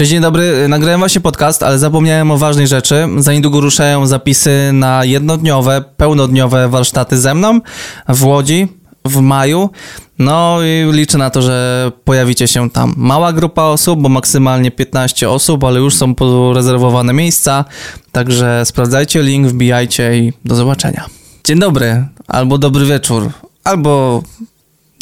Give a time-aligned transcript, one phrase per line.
[0.00, 0.68] Cześć, dzień dobry.
[0.68, 3.08] Nagrałem właśnie podcast, ale zapomniałem o ważnej rzeczy.
[3.18, 7.60] Za niedługo ruszają zapisy na jednodniowe, pełnodniowe warsztaty ze mną
[8.08, 8.68] w Łodzi
[9.04, 9.70] w maju.
[10.18, 12.94] No i liczę na to, że pojawicie się tam.
[12.96, 17.64] Mała grupa osób, bo maksymalnie 15 osób, ale już są porezerwowane miejsca.
[18.12, 21.06] Także sprawdzajcie link, wbijajcie i do zobaczenia.
[21.44, 23.30] Dzień dobry, albo dobry wieczór,
[23.64, 24.22] albo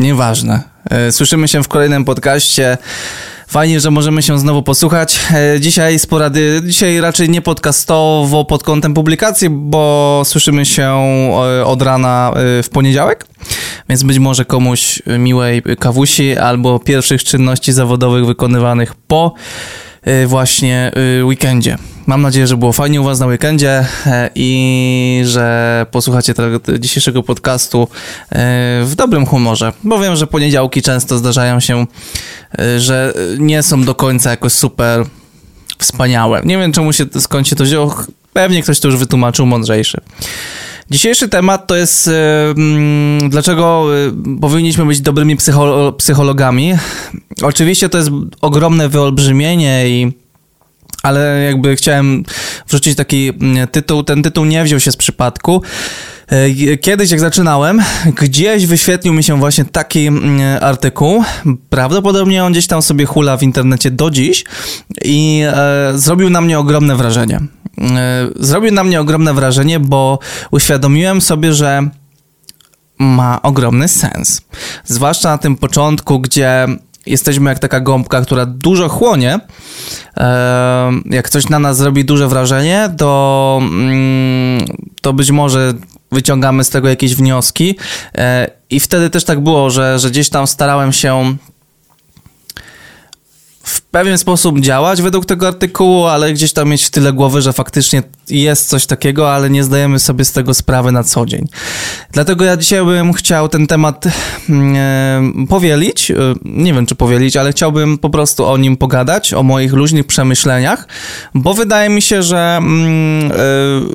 [0.01, 0.63] nieważne.
[0.91, 2.79] E, Słyszymy się w kolejnym podcaście.
[3.49, 5.19] Fajnie, że możemy się znowu posłuchać.
[5.35, 11.83] E, Dzisiaj sporady, dzisiaj raczej nie podcastowo pod kątem publikacji, bo słyszymy się e, od
[11.83, 13.27] rana e, w poniedziałek,
[13.89, 19.35] więc być może komuś miłej kawusi albo pierwszych czynności zawodowych wykonywanych po
[20.27, 20.93] właśnie
[21.25, 21.79] weekendzie.
[22.09, 27.23] Mam nadzieję, że było fajnie u Was na weekendzie e, i że posłuchacie tego dzisiejszego
[27.23, 27.89] podcastu
[28.31, 28.37] e,
[28.85, 31.87] w dobrym humorze, bo wiem, że poniedziałki często zdarzają się,
[32.59, 35.05] e, że nie są do końca jakoś super
[35.79, 36.43] wspaniałe.
[36.45, 37.97] Nie wiem, czemu się, skąd się to wzięło.
[38.33, 40.01] Pewnie ktoś to już wytłumaczył mądrzejszy.
[40.91, 42.11] Dzisiejszy temat to jest,
[43.29, 43.87] dlaczego
[44.41, 46.75] powinniśmy być dobrymi psycho- psychologami.
[47.43, 50.13] Oczywiście to jest ogromne wyolbrzymienie i
[51.09, 52.25] ale jakby chciałem
[52.67, 54.03] wrzucić taki mm, tytuł.
[54.03, 55.63] Ten tytuł nie wziął się z przypadku.
[56.29, 57.83] E, Kiedyś, jak zaczynałem,
[58.23, 61.25] gdzieś wyświetlił mi się właśnie taki mm, artykuł.
[61.71, 64.45] Prawdopodobnie on gdzieś tam sobie hula w internecie do dziś
[65.05, 67.41] i e, zrobił na mnie ogromne wrażenie.
[67.81, 70.19] E, zrobił na mnie ogromne wrażenie, bo
[70.51, 71.89] uświadomiłem sobie, że
[72.99, 74.43] ma ogromny sens.
[74.85, 76.67] Zwłaszcza na tym początku, gdzie
[77.11, 79.41] jesteśmy jak taka gąbka, która dużo chłonie.
[81.05, 84.65] Jak coś na nas zrobi duże wrażenie, to, mm,
[85.03, 85.75] to być może
[86.13, 87.77] wyciągamy z tego jakieś wnioski.
[88.15, 91.37] E, I wtedy też tak było, że, że gdzieś tam starałem się
[93.69, 97.53] w pewien sposób działać według tego artykułu, ale gdzieś tam mieć w tyle głowy, że
[97.53, 101.49] faktycznie jest coś takiego, ale nie zdajemy sobie z tego sprawy na co dzień.
[102.13, 104.05] Dlatego ja dzisiaj bym chciał ten temat
[104.49, 106.11] mm, e, powielić.
[106.11, 106.15] E,
[106.45, 110.89] Nie wiem, czy powielić, ale chciałbym po prostu o nim pogadać, o moich luźnych przemyśleniach,
[111.35, 113.33] bo wydaje mi się, że mm,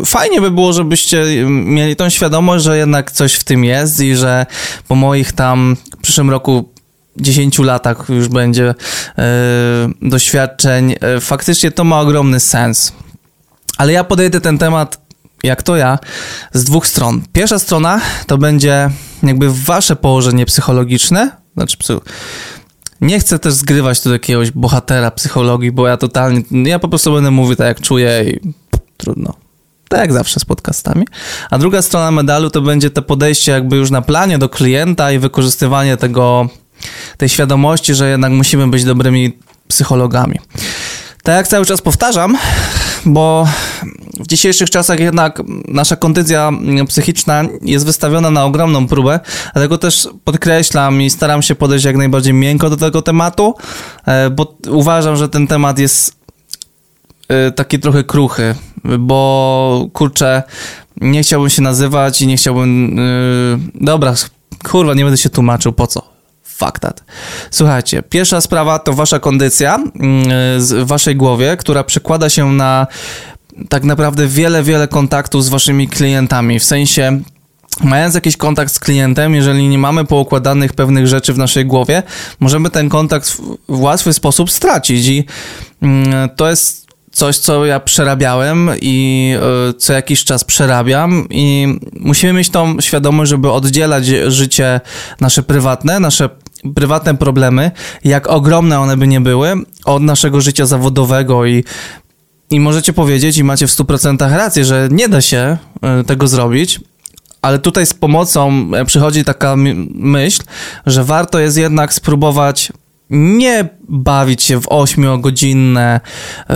[0.01, 4.15] e, fajnie by było, żebyście mieli tą świadomość, że jednak coś w tym jest i
[4.15, 4.45] że
[4.87, 6.72] po moich tam w przyszłym roku
[7.17, 8.75] 10 latach już będzie
[9.17, 9.23] e,
[10.01, 12.93] doświadczeń, e, faktycznie to ma ogromny sens.
[13.77, 15.01] Ale ja podejdę ten temat,
[15.43, 15.99] jak to ja,
[16.53, 17.21] z dwóch stron.
[17.33, 18.89] Pierwsza strona to będzie
[19.23, 21.77] jakby wasze położenie psychologiczne, znaczy.
[23.01, 27.31] Nie chcę też zgrywać tu jakiegoś bohatera psychologii, bo ja totalnie, ja po prostu będę
[27.31, 28.53] mówił tak jak czuję i
[28.97, 29.33] trudno.
[29.89, 31.07] Tak jak zawsze z podcastami.
[31.49, 35.19] A druga strona medalu to będzie to podejście jakby już na planie do klienta i
[35.19, 36.49] wykorzystywanie tego
[37.17, 40.39] tej świadomości, że jednak musimy być dobrymi psychologami.
[41.23, 42.37] Tak jak cały czas powtarzam,
[43.05, 43.47] bo
[44.19, 46.51] w dzisiejszych czasach jednak nasza kondycja
[46.87, 49.19] psychiczna jest wystawiona na ogromną próbę,
[49.53, 53.55] dlatego też podkreślam i staram się podejść jak najbardziej miękko do tego tematu,
[54.05, 56.15] e, bo uważam, że ten temat jest
[57.27, 58.55] e, taki trochę kruchy,
[58.99, 60.43] bo kurczę,
[61.01, 62.97] nie chciałbym się nazywać i nie chciałbym.
[62.97, 64.13] Yy, dobra,
[64.63, 66.12] kurwa, nie będę się tłumaczył, po co?
[66.65, 66.79] Fuck.
[67.51, 69.79] Słuchajcie, pierwsza sprawa to wasza kondycja
[70.57, 72.87] w waszej głowie, która przekłada się na
[73.69, 76.59] tak naprawdę wiele, wiele kontaktów z waszymi klientami.
[76.59, 77.21] W sensie,
[77.83, 82.03] mając jakiś kontakt z klientem, jeżeli nie mamy poukładanych pewnych rzeczy w naszej głowie,
[82.39, 85.25] możemy ten kontakt w, w łatwy sposób stracić i
[85.81, 86.82] mm, to jest
[87.13, 89.35] coś, co ja przerabiałem i
[89.69, 94.81] y, co jakiś czas przerabiam i musimy mieć tą świadomość, żeby oddzielać życie
[95.21, 96.29] nasze prywatne, nasze
[96.75, 97.71] prywatne problemy,
[98.03, 99.53] jak ogromne one by nie były,
[99.85, 101.63] od naszego życia zawodowego i
[102.49, 105.57] i możecie powiedzieć, i macie w 100% rację, że nie da się
[106.01, 106.79] y, tego zrobić,
[107.41, 109.55] ale tutaj z pomocą e, przychodzi taka
[109.95, 110.43] myśl,
[110.85, 112.71] że warto jest jednak spróbować
[113.13, 115.99] nie bawić się w 8-godzinne
[116.49, 116.53] y,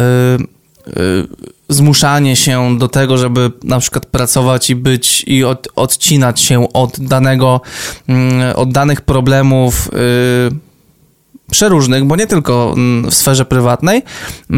[0.99, 1.27] y,
[1.69, 6.99] zmuszanie się do tego, żeby na przykład pracować i być i od, odcinać się od
[6.99, 7.61] danego,
[8.07, 9.91] mm, od danych problemów y,
[11.51, 13.97] przeróżnych, bo nie tylko mm, w sferze prywatnej.
[13.97, 14.53] y,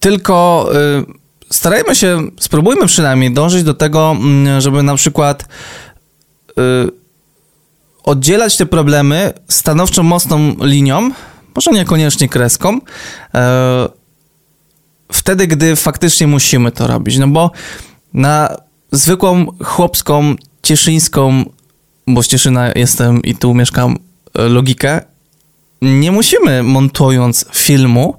[0.00, 1.04] tylko y,
[1.50, 5.48] starajmy się, spróbujmy przynajmniej dążyć do tego, mm, żeby na przykład
[8.02, 11.10] oddzielać te problemy stanowczo mocną linią,
[11.54, 12.80] może niekoniecznie kreską, y,
[15.12, 17.18] wtedy, gdy faktycznie musimy to robić.
[17.18, 17.50] No bo
[18.14, 18.56] na
[18.92, 21.44] zwykłą chłopską, cieszyńską,
[22.06, 23.96] bo z Cieszyna jestem i tu mieszkam,
[24.38, 25.00] y, logikę,
[25.82, 28.16] nie musimy montując filmu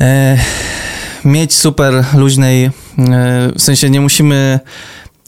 [0.00, 0.38] e,
[1.24, 2.70] mieć super luźnej, e,
[3.56, 4.60] w sensie nie musimy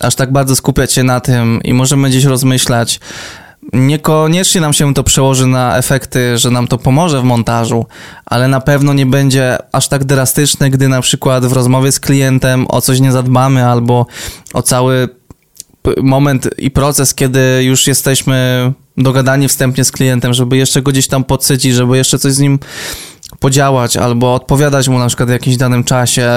[0.01, 3.01] aż tak bardzo skupiać się na tym i możemy gdzieś rozmyślać.
[3.73, 7.87] Niekoniecznie nam się to przełoży na efekty, że nam to pomoże w montażu,
[8.27, 12.67] ale na pewno nie będzie aż tak drastyczne, gdy na przykład w rozmowie z klientem
[12.69, 14.07] o coś nie zadbamy albo
[14.55, 15.09] o cały
[16.03, 21.25] moment i proces, kiedy już jesteśmy dogadani wstępnie z klientem, żeby jeszcze go gdzieś tam
[21.25, 22.59] podsycić, żeby jeszcze coś z nim
[23.45, 26.29] podziałać albo odpowiadać mu na przykład w jakimś danym czasie,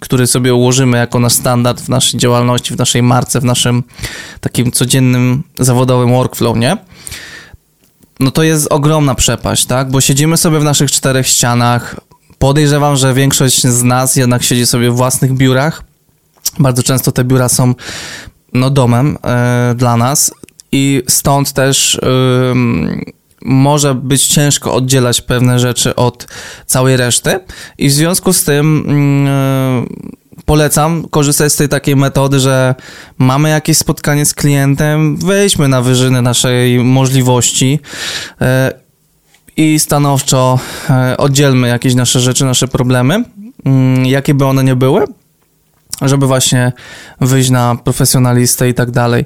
[0.00, 3.82] który sobie ułożymy jako nasz standard w naszej działalności, w naszej marce, w naszym
[4.40, 6.76] takim codziennym zawodowym workflow, nie?
[8.20, 9.90] No to jest ogromna przepaść, tak?
[9.90, 11.96] Bo siedzimy sobie w naszych czterech ścianach.
[12.38, 15.82] Podejrzewam, że większość z nas jednak siedzi sobie w własnych biurach.
[16.58, 17.74] Bardzo często te biura są
[18.52, 20.34] no, domem e, dla nas
[20.72, 22.00] i stąd też
[23.42, 26.26] może być ciężko oddzielać pewne rzeczy od
[26.66, 27.40] całej reszty
[27.78, 28.84] i w związku z tym
[30.36, 32.74] yy, polecam korzystać z tej takiej metody, że
[33.18, 37.80] mamy jakieś spotkanie z klientem, wejdźmy na wyżyny naszej możliwości
[38.40, 38.46] yy,
[39.56, 40.58] i stanowczo
[40.88, 43.24] yy, oddzielmy jakieś nasze rzeczy, nasze problemy,
[44.04, 45.04] jakie by one nie były,
[46.02, 46.72] żeby właśnie
[47.20, 49.24] wyjść na profesjonalistę i tak dalej.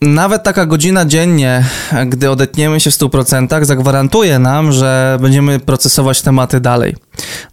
[0.00, 1.64] Nawet taka godzina dziennie,
[2.06, 6.96] gdy odetniemy się w 100%, zagwarantuje nam, że będziemy procesować tematy dalej.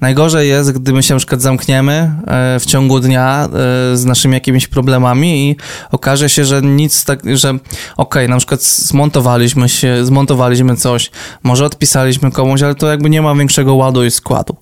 [0.02, 3.50] Najgorzej jest, gdy my się na przykład zamkniemy e, w ciągu dnia e,
[3.98, 5.56] z naszymi jakimiś problemami i
[5.92, 7.62] okaże się, że nic tak, że okej,
[7.98, 11.12] okay, na przykład zmontowaliśmy się, zmontowaliśmy coś,
[11.44, 14.56] może odpisaliśmy komuś, ale to jakby nie ma większego ładu i składu.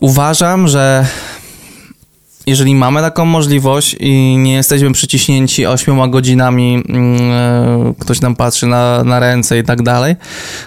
[0.00, 1.06] Uważam, że
[2.46, 9.04] jeżeli mamy taką możliwość i nie jesteśmy przyciśnięci ośmioma godzinami, e, ktoś nam patrzy na,
[9.04, 10.16] na ręce i tak dalej,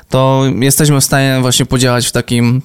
[0.09, 2.61] to jesteśmy w stanie właśnie podziałać w takim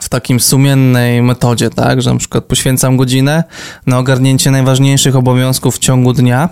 [0.00, 3.44] w takim sumiennej metodzie, tak, że na przykład poświęcam godzinę
[3.86, 6.48] na ogarnięcie najważniejszych obowiązków w ciągu dnia,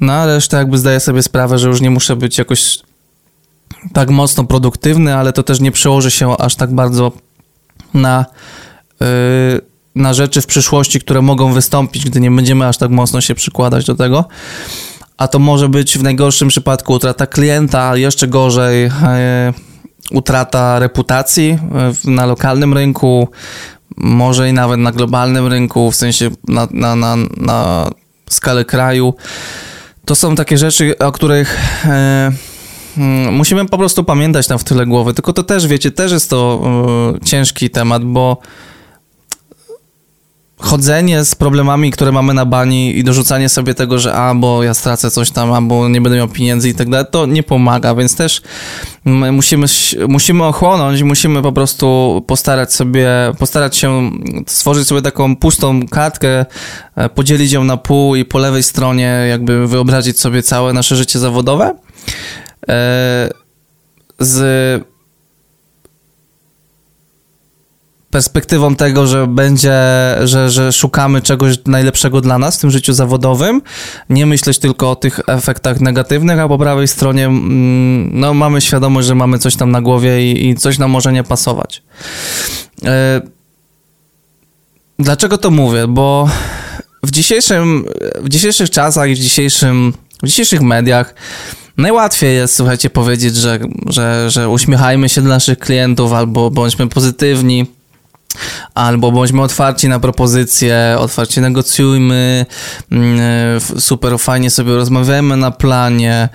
[0.00, 2.78] no a resztę jakby zdaję sobie sprawę, że już nie muszę być jakoś
[3.92, 7.12] tak mocno produktywny, ale to też nie przełoży się aż tak bardzo
[7.94, 8.26] na
[9.00, 9.06] yy,
[9.94, 13.84] na rzeczy w przyszłości, które mogą wystąpić, gdy nie będziemy aż tak mocno się przykładać
[13.84, 14.24] do tego.
[15.16, 19.52] A to może być w najgorszym przypadku utrata klienta, jeszcze gorzej e,
[20.10, 21.58] utrata reputacji
[22.06, 23.28] e, na lokalnym rynku,
[23.96, 27.90] może i nawet na globalnym rynku, w sensie na, na, na, na
[28.30, 29.14] skalę kraju.
[30.04, 32.32] To są takie rzeczy, o których e,
[32.98, 35.14] mm, musimy po prostu pamiętać tam w tyle głowy.
[35.14, 36.62] Tylko to też, wiecie, też jest to
[37.24, 38.36] ciężki temat, bo
[40.62, 44.74] chodzenie z problemami, które mamy na bani i dorzucanie sobie tego, że a, bo ja
[44.74, 48.16] stracę coś tam, albo nie będę miał pieniędzy i tak dalej, to nie pomaga, więc
[48.16, 48.42] też
[49.04, 49.66] musimy,
[50.08, 54.10] musimy ochłonąć, musimy po prostu postarać sobie, postarać się
[54.46, 56.46] stworzyć sobie taką pustą kartkę,
[56.96, 61.18] e, podzielić ją na pół i po lewej stronie jakby wyobrazić sobie całe nasze życie
[61.18, 61.74] zawodowe
[62.68, 63.30] e,
[64.18, 64.91] z
[68.12, 69.72] perspektywą tego, że będzie,
[70.24, 73.62] że, że szukamy czegoś najlepszego dla nas w tym życiu zawodowym,
[74.10, 79.08] nie myśleć tylko o tych efektach negatywnych, a po prawej stronie mm, no, mamy świadomość,
[79.08, 81.82] że mamy coś tam na głowie i, i coś nam może nie pasować.
[82.84, 83.20] E,
[84.98, 85.86] dlaczego to mówię?
[85.88, 86.28] Bo
[87.02, 87.84] w, dzisiejszym,
[88.22, 89.92] w dzisiejszych czasach i w, dzisiejszym,
[90.22, 91.14] w dzisiejszych mediach
[91.76, 97.66] Najłatwiej jest, słuchajcie, powiedzieć, że, że, że uśmiechajmy się do naszych klientów albo bądźmy pozytywni
[98.74, 102.46] Albo bądźmy otwarci na propozycje, otwarcie negocjujmy,
[102.92, 106.28] mm, super fajnie sobie rozmawiamy na planie,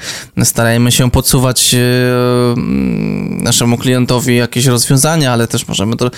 [0.43, 1.79] starajmy się podsuwać e,
[2.51, 6.09] mm, naszemu klientowi jakieś rozwiązania, ale też możemy to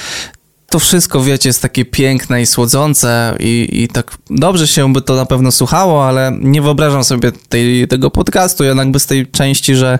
[0.69, 5.15] to wszystko, wiecie, jest takie piękne i słodzące i, i tak dobrze się by to
[5.15, 9.99] na pewno słuchało, ale nie wyobrażam sobie tej, tego podcastu jednak bez tej części, że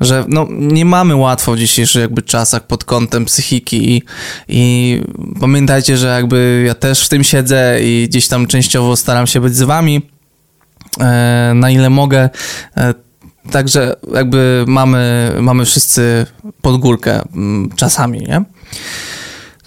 [0.00, 4.02] że no, nie mamy łatwo w dzisiejszych jakby czasach pod kątem psychiki i,
[4.48, 5.02] i
[5.40, 9.56] pamiętajcie, że jakby ja też w tym siedzę i gdzieś tam częściowo staram się być
[9.56, 10.02] z wami
[11.00, 12.30] e, na ile mogę.
[12.76, 12.94] E,
[13.50, 16.26] także jakby mamy, mamy wszyscy
[16.62, 18.44] pod górkę m, czasami, nie?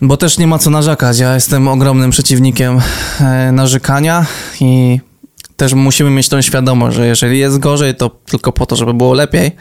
[0.01, 1.19] Bo też nie ma co narzekać.
[1.19, 2.79] Ja jestem ogromnym przeciwnikiem
[3.21, 4.25] e, narzekania
[4.61, 4.99] i
[5.57, 9.13] też musimy mieć tą świadomość, że jeżeli jest gorzej, to tylko po to, żeby było
[9.13, 9.51] lepiej,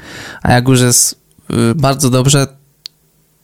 [0.42, 2.46] a jak już jest y, bardzo dobrze,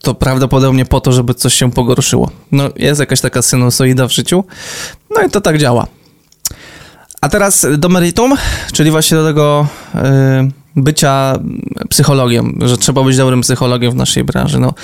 [0.03, 2.31] to prawdopodobnie po to, żeby coś się pogorszyło.
[2.53, 4.45] No, jest jakaś taka sinusoida w życiu,
[5.11, 5.87] no i to tak działa.
[7.21, 8.35] A teraz do meritum,
[8.73, 9.67] czyli właśnie do tego,
[10.77, 11.39] bycia
[11.89, 14.61] psychologiem, że trzeba być dobrym psychologiem w naszej branży.
[14.61, 14.75] No,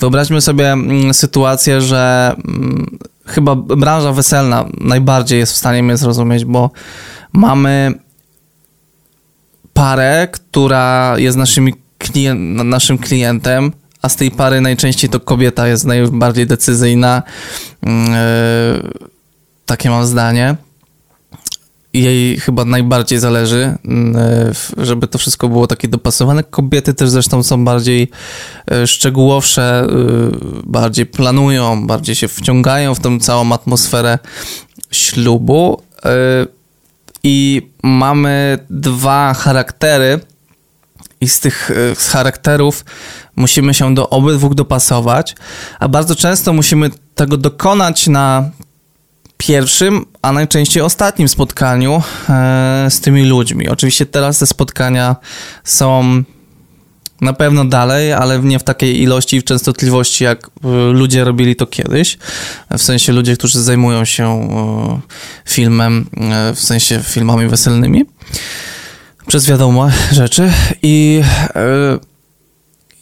[0.00, 6.44] wyobraźmy sobie mm, sytuację, że mm, chyba branża weselna najbardziej jest w stanie mnie zrozumieć,
[6.44, 6.70] bo
[7.32, 7.94] mamy
[9.72, 15.84] parę, która jest naszymi klien- naszym klientem, a z tej pary najczęściej to kobieta jest
[15.84, 17.22] najbardziej decyzyjna.
[17.82, 17.90] Yy,
[19.66, 20.56] takie mam zdanie
[22.00, 24.16] jej chyba najbardziej zależy, mm,
[24.76, 26.44] żeby to wszystko było takie dopasowane.
[26.44, 28.10] Kobiety też zresztą są bardziej
[28.70, 29.86] e, szczegółowsze, e,
[30.64, 34.18] bardziej planują, bardziej się wciągają w tą całą atmosferę
[34.90, 35.82] ślubu.
[37.26, 40.20] E, I mamy dwa charaktery,
[41.20, 42.84] i z tych z charakterów
[43.36, 45.34] musimy się do obydwu dopasować,
[45.78, 48.50] a bardzo często musimy tego dokonać na
[49.36, 53.68] pierwszym, a najczęściej ostatnim spotkaniu e, z tymi ludźmi.
[53.68, 55.16] Oczywiście teraz te spotkania
[55.64, 56.22] są
[57.20, 61.56] na pewno dalej, ale nie w takiej ilości i w częstotliwości, jak e, ludzie robili
[61.56, 62.18] to kiedyś.
[62.70, 65.00] W sensie ludzie, którzy zajmują się e,
[65.44, 68.04] filmem, e, w sensie filmami weselnymi.
[69.26, 70.52] Przez wiadome rzeczy.
[70.82, 71.22] I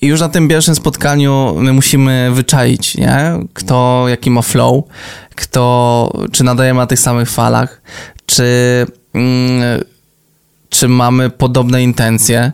[0.03, 3.33] już na tym pierwszym spotkaniu my musimy wyczaić, nie?
[3.55, 4.85] Kto jaki ma flow,
[5.35, 7.83] kto, czy nadajemy na tych samych falach,
[8.27, 8.45] czy,
[9.15, 9.85] mm,
[10.69, 12.53] czy mamy podobne intencje,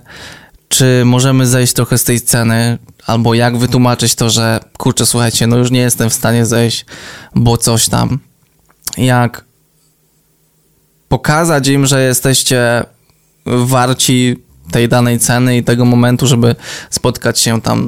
[0.70, 5.56] czy możemy zejść trochę z tej sceny, albo jak wytłumaczyć to, że kurczę, słuchajcie, no
[5.56, 6.86] już nie jestem w stanie zejść,
[7.34, 8.18] bo coś tam.
[8.96, 9.44] Jak
[11.08, 12.84] pokazać im, że jesteście
[13.46, 14.36] warci
[14.70, 16.56] tej danej ceny i tego momentu, żeby
[16.90, 17.86] spotkać się tam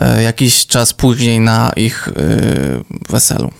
[0.00, 2.12] e, jakiś czas później na ich e,
[3.08, 3.50] weselu.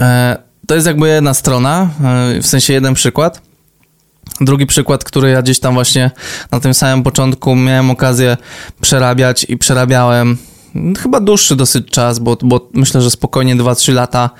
[0.00, 0.36] E,
[0.66, 1.90] to jest jakby jedna strona,
[2.42, 3.53] w sensie jeden przykład.
[4.40, 6.10] Drugi przykład, który ja gdzieś tam właśnie
[6.50, 8.36] na tym samym początku miałem okazję
[8.80, 10.36] przerabiać i przerabiałem
[10.98, 14.30] chyba dłuższy dosyć czas, bo, bo myślę, że spokojnie 2-3 lata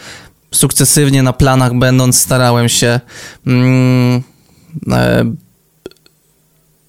[0.53, 3.01] sukcesywnie na planach będąc starałem się
[3.47, 4.23] mm,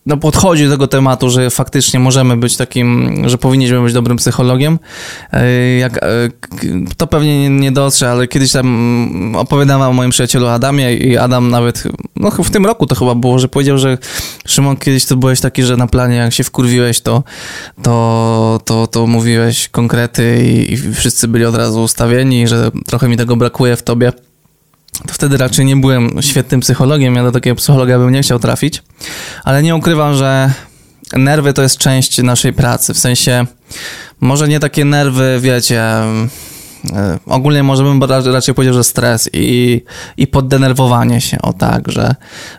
[0.06, 4.80] no, podchodzi do tego tematu, że faktycznie możemy być takim, że powinniśmy być dobrym psychologiem.
[5.32, 6.08] E, jak, e,
[6.98, 11.84] to pewnie nie dotrze, ale kiedyś tam opowiadałem o moim przyjacielu Adamie i Adam nawet,
[12.26, 13.98] no w tym roku to chyba było, że powiedział, że
[14.48, 17.24] Szymon, kiedyś to byłeś taki, że na planie jak się wkurwiłeś, to,
[17.84, 23.18] to, to, to mówiłeś konkrety i, i wszyscy byli od razu ustawieni, że trochę mi
[23.18, 24.14] tego brakuje w tobie.
[25.08, 28.84] To wtedy raczej nie byłem świetnym psychologiem, ja do takiego psychologa bym nie chciał trafić,
[29.44, 30.54] ale nie ukrywam, że
[31.14, 33.46] nerwy to jest część naszej pracy, w sensie
[34.20, 35.84] może nie takie nerwy, wiecie,
[36.94, 39.82] e, ogólnie możemy raczej powiedzieć, że stres i,
[40.18, 42.16] i poddenerwowanie się, o tak, że,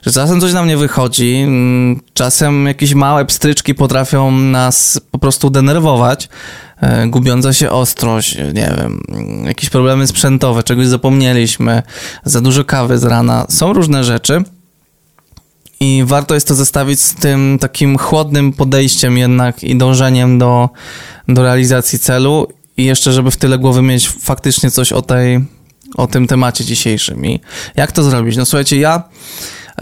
[0.06, 5.50] że czasem coś nam nie wychodzi, mm, czasem jakieś małe pstryczki potrafią nas po prostu
[5.50, 6.28] denerwować,
[6.80, 9.00] E, gubiąca się ostrość, nie wiem,
[9.47, 11.83] jakieś problemy sprzętowe, czegoś zapomnieliśmy,
[12.25, 13.47] za dużo kawy z rana.
[13.49, 14.42] Są różne rzeczy.
[15.80, 20.68] I warto jest to zestawić z tym takim chłodnym podejściem jednak i dążeniem do,
[21.28, 25.45] do realizacji celu i jeszcze, żeby w tyle głowy mieć faktycznie coś o tej,
[25.95, 27.26] o tym temacie dzisiejszym.
[27.26, 27.40] I
[27.76, 28.37] jak to zrobić?
[28.37, 29.02] No słuchajcie, ja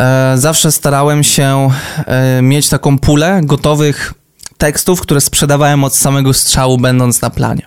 [0.01, 1.71] e, zawsze starałem się
[2.07, 4.15] e, mieć taką pulę gotowych
[4.59, 7.67] tekstów, które sprzedawałem od samego strzału, będąc na planie.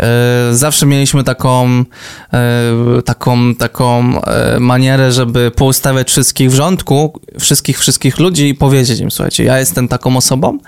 [0.00, 1.84] E, zawsze mieliśmy taką,
[2.32, 9.00] e, taką, taką e, manierę, żeby poustawiać wszystkich w rządku, wszystkich, wszystkich ludzi i powiedzieć
[9.00, 10.58] im, słuchajcie, ja jestem taką osobą,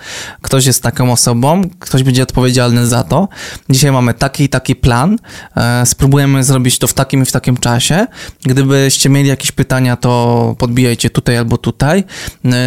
[0.42, 3.28] ktoś jest taką osobą, ktoś będzie odpowiedzialny za to.
[3.70, 5.16] Dzisiaj mamy taki i taki plan,
[5.84, 8.06] spróbujemy zrobić to w takim i w takim czasie.
[8.42, 12.04] Gdybyście mieli jakieś pytania, to podbijajcie tutaj albo tutaj.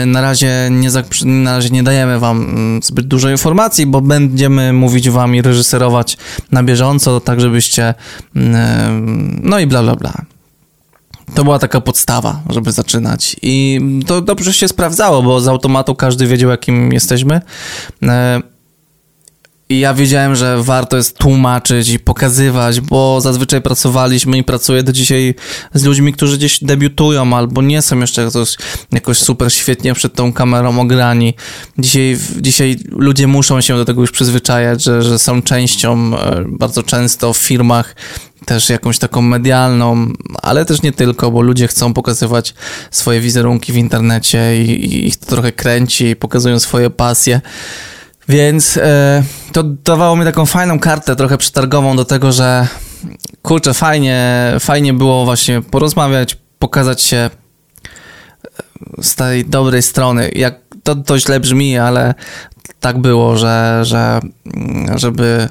[0.06, 0.90] Na razie nie,
[1.26, 6.18] na razie nie dajemy wam mm, zbyt dużo informacji, bo będziemy mówić wam i reżyserować
[6.52, 7.94] na bieżąco, tak żebyście
[8.36, 10.14] mm, no i bla bla bla.
[11.36, 13.36] To była taka podstawa, żeby zaczynać.
[13.42, 17.42] I to dobrze się sprawdzało, bo z automatu każdy wiedział, jakim jesteśmy.
[19.72, 24.92] I ja wiedziałem, że warto jest tłumaczyć i pokazywać, bo zazwyczaj pracowaliśmy i pracuję do
[24.92, 25.36] dzisiaj
[25.74, 28.58] z ludźmi, którzy gdzieś debiutują albo nie są jeszcze jakoś,
[28.92, 31.34] jakoś super świetnie przed tą kamerą ograni.
[31.78, 36.84] Dzisiaj, dzisiaj ludzie muszą się do tego już przyzwyczajać, że, że są częścią e, bardzo
[36.84, 37.96] często w firmach
[38.46, 40.08] też jakąś taką medialną,
[40.42, 42.54] ale też nie tylko, bo ludzie chcą pokazywać
[42.92, 47.42] swoje wizerunki w internecie i, i ich to trochę kręci, pokazują swoje pasje.
[48.30, 52.68] Więc e, to dawało mi taką fajną kartę, trochę przetargową do tego, że
[53.42, 57.30] kurczę, fajnie, fajnie było właśnie porozmawiać, pokazać się e,
[59.04, 60.30] z tej dobrej strony.
[60.36, 62.14] Jak to, to źle brzmi, ale
[62.80, 64.20] tak było, że, że
[64.96, 65.50] żeby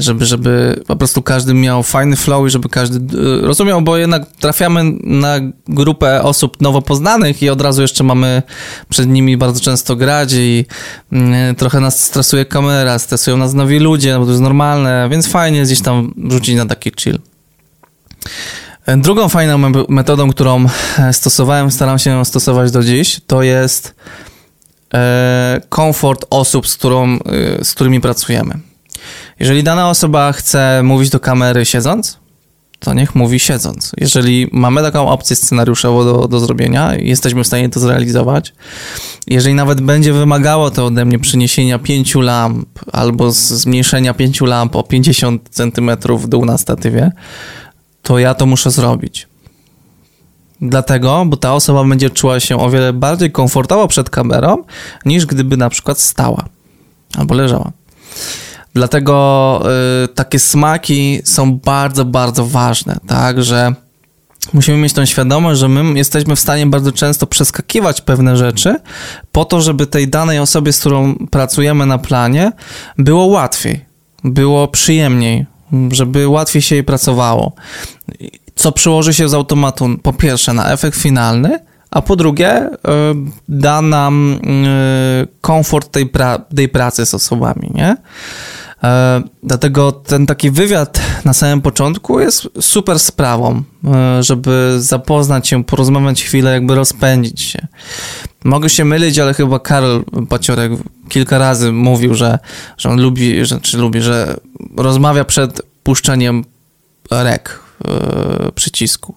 [0.00, 4.26] żeby, żeby po prostu każdy miał fajny flow i żeby każdy y, rozumiał, bo jednak
[4.26, 5.34] trafiamy na
[5.68, 8.42] grupę osób nowo poznanych i od razu jeszcze mamy
[8.88, 10.64] przed nimi bardzo często grać i
[11.12, 15.62] y, trochę nas stresuje kamera, stresują nas nowi ludzie, bo to jest normalne, więc fajnie
[15.62, 17.18] gdzieś tam rzucić na taki chill.
[18.96, 20.66] Drugą fajną metodą, którą
[20.98, 23.94] e, stosowałem, staram się stosować do dziś, to jest
[24.94, 28.69] e, komfort osób, z, którą, e, z którymi pracujemy.
[29.40, 32.18] Jeżeli dana osoba chce mówić do kamery siedząc,
[32.78, 33.92] to niech mówi siedząc.
[33.96, 38.54] Jeżeli mamy taką opcję scenariuszową do, do zrobienia i jesteśmy w stanie to zrealizować,
[39.26, 44.82] jeżeli nawet będzie wymagało to ode mnie przyniesienia pięciu lamp albo zmniejszenia pięciu lamp o
[44.82, 45.90] 50 cm
[46.28, 47.12] dół na statywie,
[48.02, 49.28] to ja to muszę zrobić.
[50.60, 54.64] Dlatego, bo ta osoba będzie czuła się o wiele bardziej komfortowo przed kamerą,
[55.04, 56.44] niż gdyby na przykład stała
[57.18, 57.72] albo leżała.
[58.74, 59.62] Dlatego
[60.04, 63.74] y, takie smaki są bardzo, bardzo ważne, tak, że
[64.52, 68.76] musimy mieć tą świadomość, że my jesteśmy w stanie bardzo często przeskakiwać pewne rzeczy
[69.32, 72.52] po to, żeby tej danej osobie, z którą pracujemy na planie,
[72.98, 73.84] było łatwiej,
[74.24, 75.46] było przyjemniej,
[75.90, 77.52] żeby łatwiej się jej pracowało.
[78.54, 81.58] Co przyłoży się z automatu po pierwsze na efekt finalny,
[81.90, 82.70] a po drugie y,
[83.48, 87.96] da nam y, komfort tej, pra tej pracy z osobami, nie?
[88.84, 95.64] E, dlatego ten taki wywiad na samym początku jest super sprawą, e, żeby zapoznać się,
[95.64, 97.66] porozmawiać chwilę, jakby rozpędzić się.
[98.44, 100.72] Mogę się mylić, ale chyba Karol Paciorek
[101.08, 102.38] kilka razy mówił, że,
[102.78, 104.36] że on lubi, że, czy lubi, że
[104.76, 106.44] rozmawia przed puszczeniem
[107.10, 109.14] rek yy, przycisku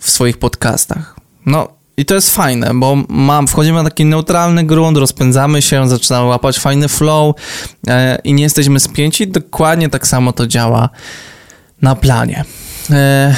[0.00, 1.16] w swoich podcastach.
[1.46, 6.26] No, i to jest fajne, bo mam, wchodzimy na taki neutralny grunt, rozpędzamy się, zaczynamy
[6.26, 7.36] łapać fajny flow
[7.86, 9.28] e, i nie jesteśmy spięci.
[9.28, 10.88] Dokładnie tak samo to działa
[11.82, 12.44] na planie.
[12.90, 13.34] E,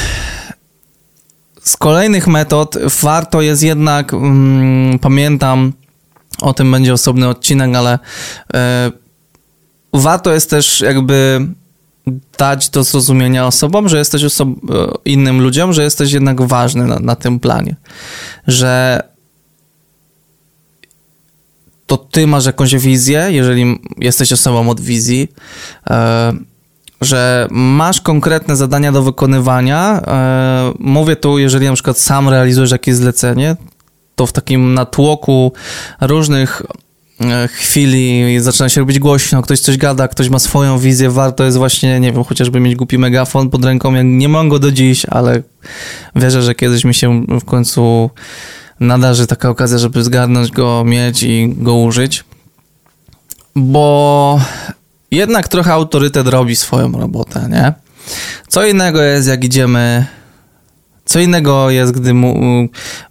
[1.62, 5.72] z kolejnych metod warto jest jednak, mm, pamiętam,
[6.40, 7.98] o tym będzie osobny odcinek, ale
[8.54, 8.92] e,
[9.92, 11.46] warto jest też jakby
[12.38, 14.48] dać do zrozumienia osobom, że jesteś osob
[15.04, 17.76] innym ludziom, że jesteś jednak ważny na, na tym planie.
[18.46, 19.02] Że
[21.86, 25.28] to ty masz jakąś wizję, jeżeli jesteś osobą od wizji,
[25.90, 26.32] e,
[27.00, 30.02] że masz konkretne zadania do wykonywania.
[30.06, 33.56] E, mówię tu, jeżeli na przykład sam realizujesz jakieś zlecenie,
[34.16, 35.52] to w takim natłoku
[36.00, 36.85] różnych E,
[37.48, 42.00] chwili zaczyna się robić głośno, ktoś coś gada, ktoś ma swoją wizję, warto jest właśnie,
[42.00, 44.02] nie wiem, chociażby mieć głupi megafon pod ręką.
[44.02, 45.42] Nie mam go do dziś, ale
[46.16, 48.10] wierzę, że kiedyś mi się w końcu
[48.80, 52.24] nadarzy taka okazja, żeby zgarnąć go, mieć i go użyć.
[53.56, 54.40] Bo
[55.10, 57.72] jednak trochę autorytet robi swoją robotę, nie?
[58.48, 60.06] Co innego jest, jak idziemy
[61.06, 62.34] co innego jest, gdy mu,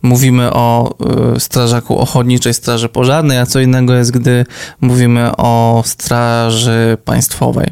[0.01, 0.95] mówimy o
[1.35, 4.45] y, strażaku ochotniczej straży pożarnej, a co innego jest, gdy
[4.81, 7.67] mówimy o straży państwowej.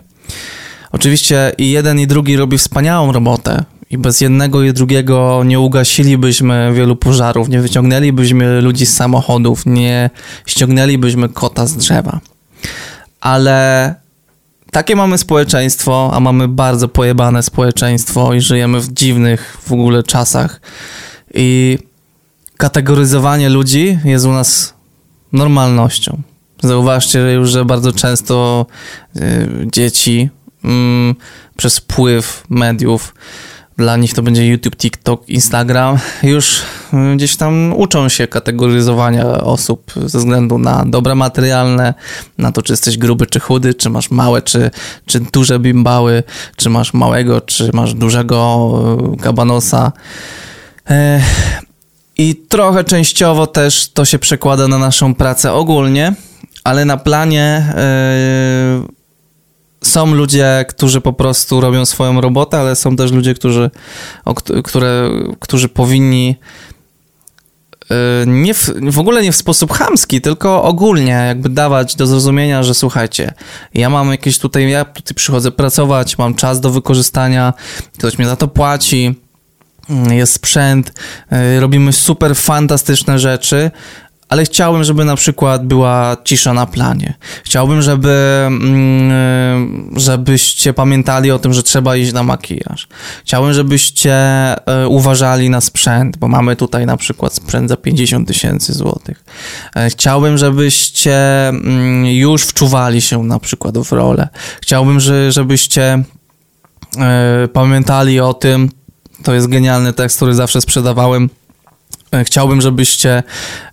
[0.91, 6.71] Oczywiście i jeden i drugi robi wspaniałą robotę i bez jednego i drugiego nie ugasilibyśmy
[6.73, 10.09] wielu pożarów, nie wyciągnęlibyśmy ludzi z samochodów, nie
[10.45, 12.19] ściągnęlibyśmy kota z drzewa.
[13.21, 13.95] Ale
[14.73, 20.61] takie mamy społeczeństwo, a mamy bardzo pojebane społeczeństwo i żyjemy w dziwnych w ogóle czasach.
[21.33, 21.77] I
[22.57, 24.73] kategoryzowanie ludzi jest u nas
[25.31, 26.21] normalnością.
[26.63, 28.65] Zauważcie już, że bardzo często
[29.15, 29.21] y,
[29.71, 30.29] dzieci
[30.65, 30.67] y,
[31.57, 33.13] przez wpływ mediów
[33.77, 35.97] dla nich to będzie YouTube, TikTok, Instagram.
[36.23, 41.93] Już y, gdzieś tam uczą się kategoryzowania osób ze względu na dobra materialne,
[42.37, 44.71] na to, czy jesteś gruby, czy chudy, czy masz małe, czy,
[45.05, 46.23] czy duże bimbały,
[46.55, 48.79] czy masz małego, czy masz dużego
[49.21, 49.91] kabanosa.
[50.89, 51.21] E,
[52.17, 56.13] I trochę częściowo też to się przekłada na naszą pracę ogólnie,
[56.63, 59.02] ale na planie e,
[59.83, 63.71] są ludzie, którzy po prostu robią swoją robotę, ale są też ludzie, którzy,
[64.25, 66.35] o, które, którzy powinni
[67.83, 67.95] y,
[68.27, 72.73] nie w, w ogóle nie w sposób chamski, tylko ogólnie jakby dawać do zrozumienia, że
[72.73, 73.33] słuchajcie,
[73.73, 77.53] ja mam jakieś tutaj, ja tutaj przychodzę pracować, mam czas do wykorzystania,
[77.97, 79.15] ktoś mnie za to płaci,
[80.11, 80.93] jest sprzęt,
[81.31, 83.71] y, robimy super fantastyczne rzeczy,
[84.33, 87.13] ale chciałbym, żeby na przykład była cisza na planie.
[87.43, 92.87] Chciałbym, żeby, mm, żebyście pamiętali o tym, że trzeba iść na makijaż.
[93.25, 98.73] Chciałbym, żebyście e, uważali na sprzęt, bo mamy tutaj na przykład sprzęt za 50 tysięcy
[98.73, 99.23] złotych.
[99.75, 104.27] E, chciałbym, żebyście mm, już wczuwali się na przykład w rolę.
[104.61, 106.03] Chciałbym, żebyście
[106.99, 108.69] e, pamiętali o tym,
[109.23, 111.29] to jest genialny tekst, który zawsze sprzedawałem,
[112.23, 113.23] chciałbym, żebyście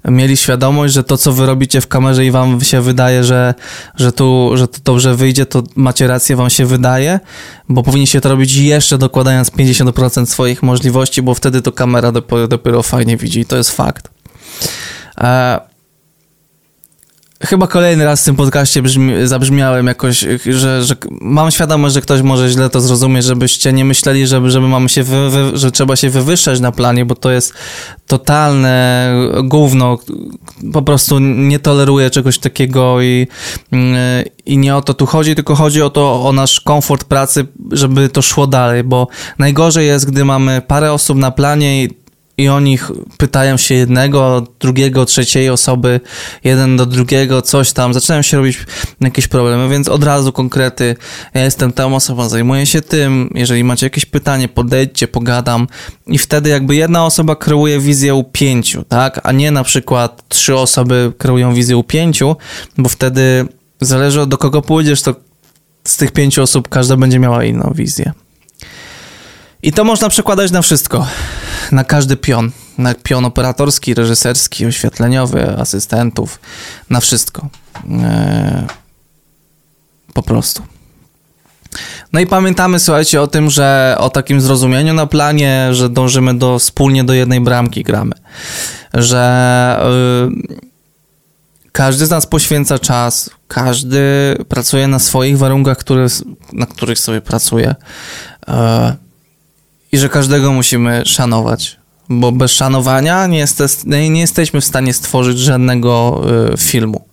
[0.05, 3.55] mieli świadomość, że to, co wy robicie w kamerze i wam się wydaje, że,
[3.95, 7.21] że, tu, że to dobrze wyjdzie, to macie rację, wam się wydaje,
[7.69, 12.83] bo powinniście to robić jeszcze dokładając 50% swoich możliwości, bo wtedy to kamera dopiero, dopiero
[12.83, 14.09] fajnie widzi i to jest fakt.
[15.21, 15.70] E,
[17.45, 22.23] Chyba kolejny raz w tym podcaście brzmi, zabrzmiałem jakoś, że, że mam świadomość, że ktoś
[22.23, 25.97] może źle to zrozumieć, żebyście nie myśleli, żeby, żeby mamy się wy, wy, że trzeba
[25.97, 27.55] się wywyższać na planie, bo to jest
[28.07, 29.11] totalne
[29.45, 29.99] gówno.
[30.73, 33.27] Po prostu nie toleruję czegoś takiego i,
[34.47, 38.09] i nie o to tu chodzi, tylko chodzi o to, o nasz komfort pracy, żeby
[38.09, 42.00] to szło dalej, bo najgorzej jest, gdy mamy parę osób na planie i
[42.41, 42.79] i oni
[43.19, 46.01] pytają się jednego, drugiego, trzeciej osoby,
[46.45, 48.59] jeden do drugiego, coś tam, zaczynają się robić
[49.01, 50.97] jakieś problemy, więc od razu konkrety,
[51.35, 55.67] ja jestem tą osobą, zajmuję się tym, jeżeli macie jakieś pytanie, podejdźcie, pogadam.
[56.07, 60.57] I wtedy jakby jedna osoba kreuje wizję u pięciu, tak, a nie na przykład trzy
[60.57, 62.37] osoby kreują wizję u pięciu,
[62.79, 63.49] bo wtedy
[63.81, 65.15] zależy do kogo pójdziesz, to
[65.85, 68.13] z tych pięciu osób każda będzie miała inną wizję.
[69.63, 71.07] I to można przekładać na wszystko,
[71.73, 76.41] na każdy pion, na pion operatorski, reżyserski, oświetleniowy, asystentów,
[76.91, 77.49] na wszystko.
[77.91, 78.67] Eee,
[80.15, 80.63] po prostu.
[82.13, 86.59] No i pamiętamy, słuchajcie, o tym, że o takim zrozumieniu na planie, że dążymy do,
[86.59, 88.13] wspólnie do jednej bramki gramy.
[88.95, 89.81] Że
[90.29, 90.59] yy,
[91.73, 94.03] każdy z nas poświęca czas, każdy
[94.49, 96.07] pracuje na swoich warunkach, który,
[96.53, 97.75] na których sobie pracuje.
[98.49, 98.55] Yy,
[99.93, 101.77] i że każdego musimy szanować,
[102.09, 106.23] bo bez szanowania nie, jest, nie jesteśmy w stanie stworzyć żadnego
[106.53, 107.05] y, filmu,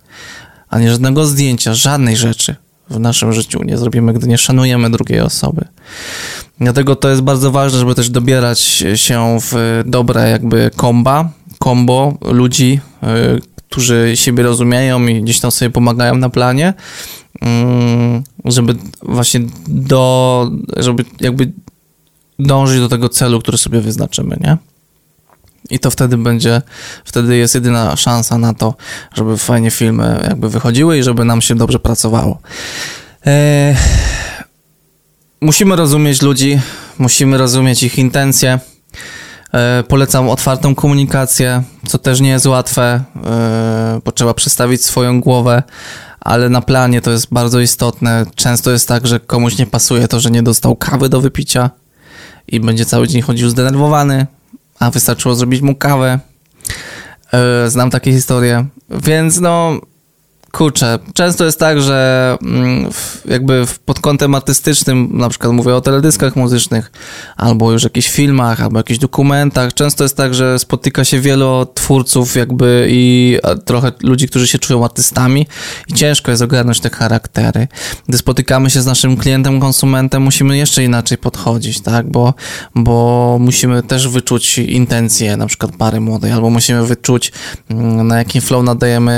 [0.70, 2.56] ani żadnego zdjęcia, żadnej rzeczy
[2.90, 5.66] w naszym życiu nie zrobimy, gdy nie szanujemy drugiej osoby.
[6.60, 8.60] Dlatego to jest bardzo ważne, żeby też dobierać
[8.96, 13.08] się w dobre jakby komba, kombo ludzi, y,
[13.70, 16.74] którzy siebie rozumieją i gdzieś tam sobie pomagają na planie,
[17.36, 17.48] y,
[18.46, 21.52] żeby właśnie do, żeby jakby
[22.40, 24.58] dążyć do tego celu, który sobie wyznaczymy, nie?
[25.70, 26.62] I to wtedy będzie,
[27.06, 28.76] wtedy jest jedyna szansa na to,
[29.14, 32.40] żeby fajnie filmy jakby wychodziły i żeby nam się dobrze pracowało.
[33.26, 33.76] Eee,
[35.42, 36.60] musimy rozumieć ludzi,
[36.98, 38.60] musimy rozumieć ich intencje.
[39.54, 45.64] Eee, polecam otwartą komunikację, co też nie jest łatwe, eee, bo trzeba przestawić swoją głowę,
[46.20, 48.26] ale na planie to jest bardzo istotne.
[48.36, 51.70] Często jest tak, że komuś nie pasuje to, że nie dostał kawy do wypicia,
[52.48, 54.28] i będzie cały dzień chodził zdenerwowany,
[54.80, 56.20] a wystarczyło zrobić mu kawę.
[57.34, 59.82] E, znam takie historie, więc no
[60.52, 62.90] kurczę, często jest tak, że mm,
[63.26, 66.92] jakby pod kątem artystycznym, na przykład mówię o teledyskach muzycznych,
[67.38, 72.36] albo już jakichś filmach, albo jakichś dokumentach, często jest tak, że spotyka się wielu twórców
[72.36, 75.48] jakby i trochę ludzi, którzy się czują artystami
[75.88, 77.68] i ciężko jest ogarnąć te charaktery.
[78.08, 82.34] Gdy spotykamy się z naszym klientem, konsumentem, musimy jeszcze inaczej podchodzić, tak, bo,
[82.76, 87.32] bo musimy też wyczuć intencje na przykład pary młodej, albo musimy wyczuć
[87.70, 89.12] mm, na jakim flow nadajemy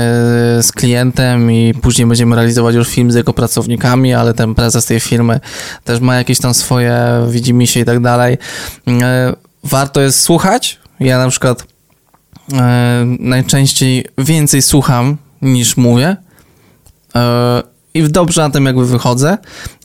[0.62, 1.19] z klientem,
[1.50, 5.40] i później będziemy realizować już film z jego pracownikami, ale ten prezes tej firmy
[5.84, 8.38] też ma jakieś tam swoje widzimisię i tak dalej.
[8.88, 9.32] E,
[9.64, 10.78] warto jest słuchać.
[11.00, 11.66] Ja na przykład
[12.52, 16.16] e, najczęściej więcej słucham niż mówię.
[17.94, 19.38] I dobrze na tym jakby wychodzę,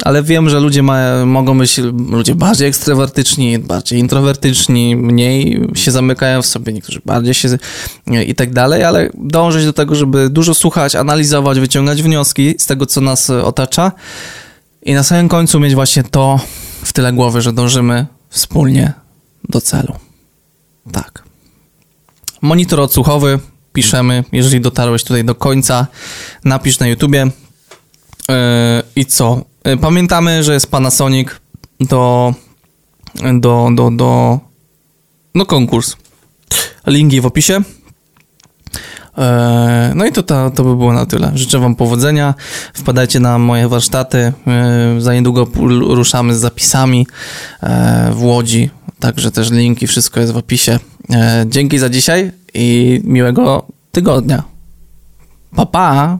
[0.03, 1.77] ale wiem, że ludzie ma, mogą być
[2.09, 7.57] ludzie bardziej ekstrawertyczni, bardziej introwertyczni, mniej się zamykają w sobie, niektórzy bardziej się
[8.27, 12.85] i tak dalej, ale dążyć do tego, żeby dużo słuchać, analizować, wyciągać wnioski z tego,
[12.85, 13.91] co nas otacza
[14.83, 16.39] i na samym końcu mieć właśnie to
[16.83, 18.93] w tyle głowy, że dążymy wspólnie
[19.49, 19.95] do celu.
[20.91, 21.23] Tak.
[22.41, 23.39] Monitor odsłuchowy
[23.73, 25.87] piszemy, jeżeli dotarłeś tutaj do końca,
[26.43, 27.27] napisz na YouTubie,
[28.95, 29.41] I co?
[29.63, 31.29] E, pamiętamy, że jest Panasonic
[31.79, 32.33] do,
[33.33, 34.39] do, do, do,
[35.35, 35.95] no konkurs.
[36.87, 37.61] Linki w opisie.
[39.17, 41.31] E, no i to, to, to by było na tyle.
[41.35, 42.33] Życzę Wam powodzenia.
[42.73, 44.33] Wpadajcie na moje warsztaty.
[44.99, 45.47] Za niedługo
[45.79, 47.07] ruszamy z zapisami
[48.11, 48.69] w Łodzi.
[48.99, 50.79] Także też linki, wszystko jest w opisie.
[51.45, 54.43] Dzięki za dzisiaj i miłego tygodnia.
[55.55, 56.19] Pa, pa!